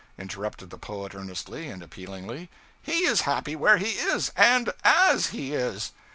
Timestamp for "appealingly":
1.83-2.49